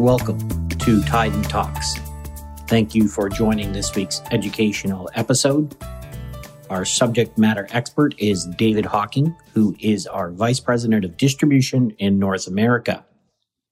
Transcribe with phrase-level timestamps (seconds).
[0.00, 0.38] Welcome
[0.70, 1.96] to Tyden Talks.
[2.68, 5.76] Thank you for joining this week's educational episode.
[6.70, 12.18] Our subject matter expert is David Hawking, who is our Vice President of Distribution in
[12.18, 13.04] North America.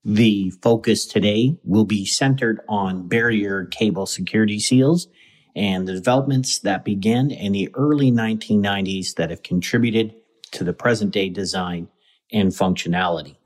[0.05, 5.07] The focus today will be centered on barrier cable security seals
[5.55, 10.13] and the developments that began in the early 1990s that have contributed
[10.51, 11.87] to the present day design
[12.31, 13.38] and functionality.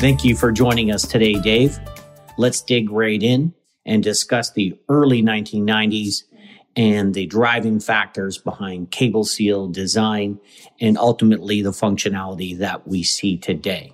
[0.00, 1.78] Thank you for joining us today, Dave.
[2.38, 3.52] Let's dig right in
[3.84, 6.22] and discuss the early 1990s
[6.74, 10.40] and the driving factors behind cable seal design
[10.80, 13.92] and ultimately the functionality that we see today.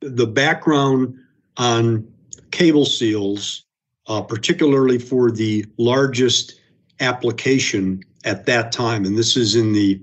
[0.00, 1.14] The background
[1.56, 2.12] on
[2.50, 3.64] cable seals,
[4.08, 6.60] uh, particularly for the largest
[6.98, 10.02] application at that time, and this is in the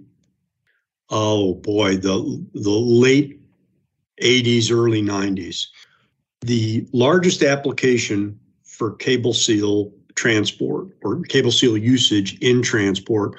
[1.10, 3.42] oh boy, the the late
[4.22, 5.68] 80s, early 90s.
[6.42, 13.38] The largest application for cable seal transport or cable seal usage in transport,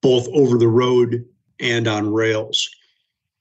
[0.00, 1.24] both over the road
[1.60, 2.68] and on rails,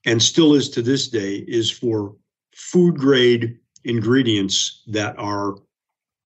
[0.06, 2.16] and still is to this day, is for
[2.54, 5.56] food grade ingredients that are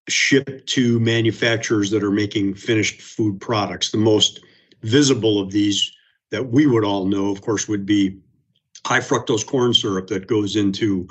[0.08, 3.90] shipped to manufacturers that are making finished food products.
[3.90, 4.40] The most
[4.82, 5.90] visible of these
[6.30, 8.18] that we would all know, of course, would be
[8.86, 11.08] high fructose corn syrup that goes into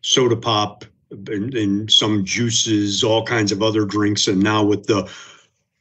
[0.00, 0.84] soda pop
[1.28, 4.26] and, and, some juices, all kinds of other drinks.
[4.26, 5.08] And now with the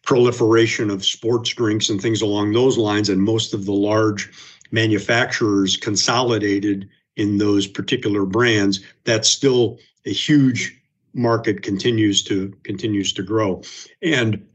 [0.04, 4.30] proliferation of sports drinks and things along those lines, and most of the large
[4.70, 10.80] manufacturers consolidated in those particular brands, that's still a huge
[11.16, 13.64] market continues to continues to grow.
[14.04, 14.46] And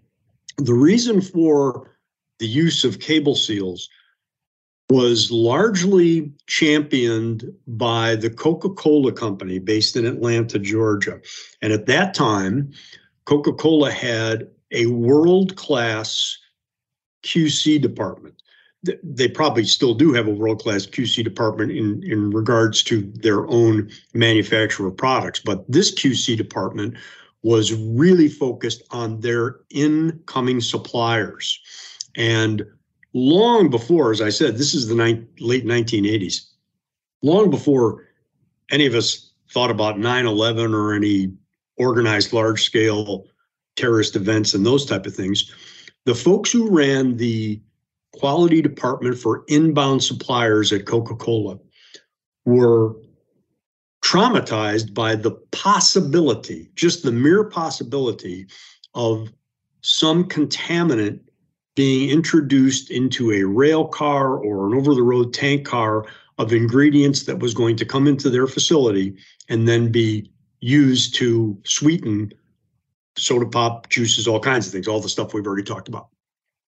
[0.57, 1.99] the reason for
[2.39, 3.89] the use of cable seals
[4.91, 11.21] was largely championed by the Coca Cola Company based in Atlanta, Georgia.
[11.61, 12.73] And at that time,
[13.25, 16.39] Coca Cola had a world class
[17.25, 18.41] QC department.
[19.03, 23.49] They probably still do have a world class QC department in, in regards to their
[23.49, 25.41] own manufacturer products.
[25.41, 26.95] But this QC department
[27.43, 31.61] was really focused on their incoming suppliers.
[32.17, 32.65] And
[33.17, 36.51] long before, as I said, this is the ni- late 1980s,
[37.23, 38.05] long before
[38.71, 41.33] any of us thought about 9 11 or any
[41.79, 43.27] organized large scale
[43.75, 45.51] terrorist events and those type of things.
[46.05, 47.61] The folks who ran the
[48.13, 51.59] quality department for inbound suppliers at Coca Cola
[52.45, 52.97] were
[54.05, 58.47] traumatized by the possibility, just the mere possibility
[58.95, 59.33] of
[59.81, 61.21] some contaminant
[61.77, 66.05] being introduced into a rail car or an over the road tank car
[66.39, 69.17] of ingredients that was going to come into their facility
[69.49, 72.33] and then be used to sweeten
[73.17, 76.09] soda pop, juices, all kinds of things, all the stuff we've already talked about.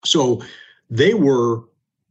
[0.04, 0.42] So
[0.88, 1.64] they were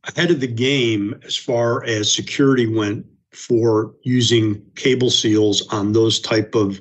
[0.03, 6.19] ahead of the game as far as security went for using cable seals on those
[6.19, 6.79] type of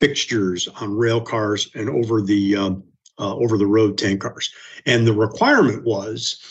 [0.00, 2.84] fixtures on rail cars and over the um,
[3.18, 4.50] uh, over the road tank cars.
[4.86, 6.42] And the requirement was,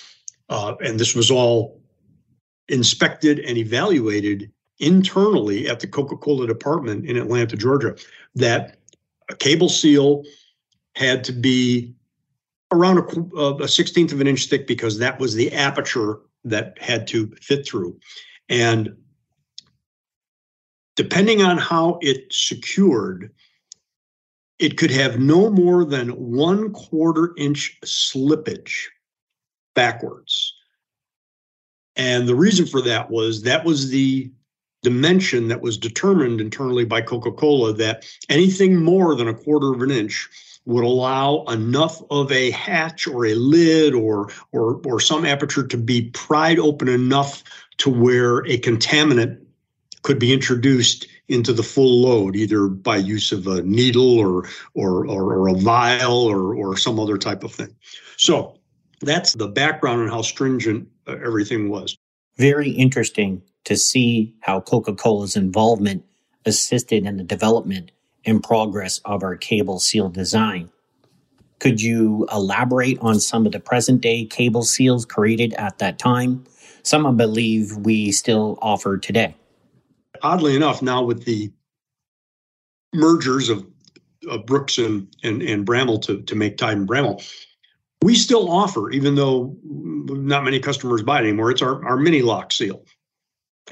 [0.50, 1.82] uh, and this was all
[2.70, 7.96] inspected and evaluated internally at the Coca Cola department in Atlanta, Georgia,
[8.36, 8.78] that
[9.30, 10.24] a cable seal
[10.96, 11.94] had to be
[12.72, 17.08] around a, a 16th of an inch thick because that was the aperture that had
[17.08, 17.98] to fit through.
[18.50, 18.96] And
[20.96, 23.32] depending on how it secured,
[24.60, 28.86] it could have no more than one quarter inch slippage
[29.76, 30.54] backwards.
[31.96, 34.32] And the reason for that was that was the
[34.84, 39.82] dimension that was determined internally by Coca Cola that anything more than a quarter of
[39.82, 40.30] an inch
[40.66, 45.78] would allow enough of a hatch or a lid or or or some aperture to
[45.78, 47.44] be pried open enough
[47.78, 49.40] to where a contaminant
[50.04, 55.06] could be introduced into the full load, either by use of a needle or or
[55.08, 57.76] or, or a vial or or some other type of thing.
[58.18, 58.58] So
[59.02, 61.98] that's the background on how stringent uh, everything was.
[62.38, 66.04] Very interesting to see how Coca-Cola's involvement
[66.46, 67.92] assisted in the development
[68.26, 70.70] and progress of our cable seal design.
[71.60, 76.46] Could you elaborate on some of the present day cable seals created at that time?
[76.84, 79.36] Some I believe we still offer today
[80.22, 81.52] oddly enough, now with the
[82.94, 83.66] mergers of,
[84.30, 87.28] of Brooks and, and, and Brammall to, to make Tyden Brammall,
[88.02, 92.22] we still offer, even though not many customers buy it anymore, it's our, our mini
[92.22, 92.86] lock seal.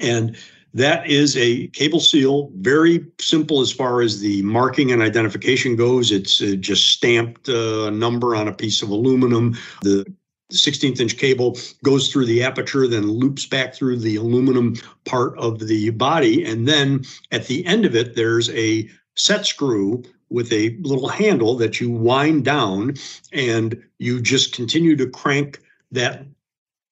[0.00, 0.36] And
[0.74, 6.12] that is a cable seal, very simple as far as the marking and identification goes.
[6.12, 9.56] It's uh, just stamped a uh, number on a piece of aluminum.
[9.82, 10.04] The
[10.52, 15.66] 16th inch cable goes through the aperture, then loops back through the aluminum part of
[15.66, 16.44] the body.
[16.44, 21.56] And then at the end of it, there's a set screw with a little handle
[21.56, 22.94] that you wind down
[23.32, 25.60] and you just continue to crank
[25.92, 26.26] that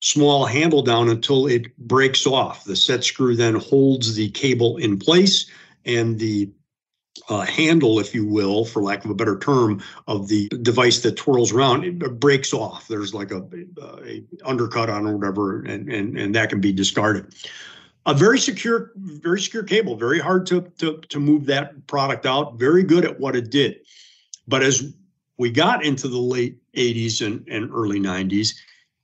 [0.00, 2.64] small handle down until it breaks off.
[2.64, 5.46] The set screw then holds the cable in place
[5.84, 6.50] and the
[7.28, 11.16] uh, handle, if you will, for lack of a better term, of the device that
[11.16, 12.88] twirls around, it breaks off.
[12.88, 13.46] There's like a,
[14.02, 17.34] a undercut on or whatever, and, and, and that can be discarded.
[18.06, 22.58] A very secure, very secure cable, very hard to, to, to move that product out,
[22.58, 23.76] very good at what it did.
[24.46, 24.92] But as
[25.38, 28.54] we got into the late 80s and, and early 90s,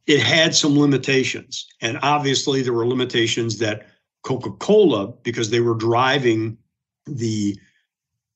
[0.06, 1.66] it had some limitations.
[1.80, 3.86] And obviously, there were limitations that
[4.22, 6.58] Coca Cola, because they were driving
[7.06, 7.58] the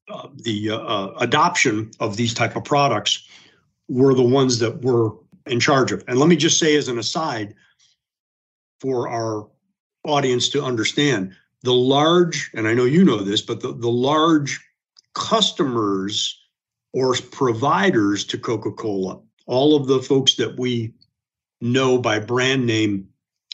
[0.08, 3.26] uh, the uh, uh, adoption of these type of products
[3.88, 5.12] were the ones that were
[5.46, 6.04] in charge of.
[6.08, 7.54] And let me just say as an aside
[8.80, 9.48] for our
[10.04, 14.60] audience to understand, the large, and I know you know this, but the, the large
[15.14, 16.38] customers
[16.92, 20.92] or providers to Coca-Cola, all of the folks that we
[21.60, 23.08] know by brand name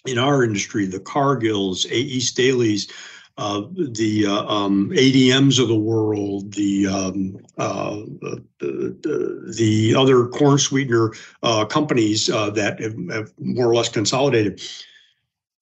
[0.07, 2.21] in our industry, the Cargills, A.E.
[2.21, 2.91] Staley's,
[3.39, 8.03] uh, the uh, um, ADMs of the world, the um, uh,
[8.59, 11.13] the, the, other corn sweetener
[11.43, 14.61] uh, companies uh, that have, have, more or less consolidated,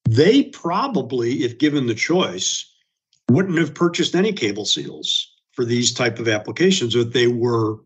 [0.08, 2.64] they probably, if given the choice,
[3.30, 7.78] wouldn't have purchased any cable seals for these type of applications if they were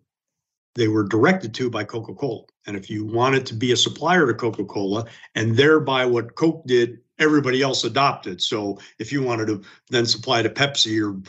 [0.74, 2.44] they were directed to by Coca-Cola.
[2.66, 6.98] And if you wanted to be a supplier to Coca-Cola and thereby what Coke did
[7.18, 8.40] everybody else adopted.
[8.40, 11.20] So if you wanted to then supply to Pepsi or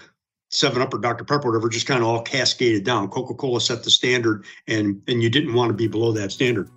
[0.49, 3.09] Seven Up or Dr Pepper, whatever, just kind of all cascaded down.
[3.09, 6.69] Coca Cola set the standard, and and you didn't want to be below that standard.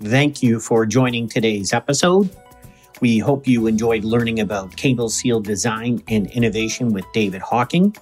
[0.00, 2.30] Thank you for joining today's episode.
[3.00, 7.96] We hope you enjoyed learning about cable seal design and innovation with David Hawking.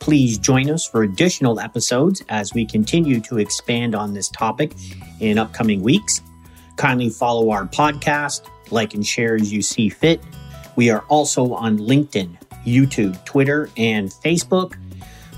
[0.00, 4.72] Please join us for additional episodes as we continue to expand on this topic
[5.20, 6.22] in upcoming weeks.
[6.76, 10.22] Kindly follow our podcast, like and share as you see fit.
[10.74, 14.74] We are also on LinkedIn, YouTube, Twitter, and Facebook.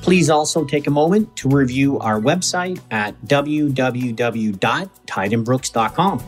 [0.03, 6.23] Please also take a moment to review our website at www.tydenbrooks.com.